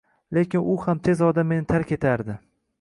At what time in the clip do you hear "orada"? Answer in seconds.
1.29-1.45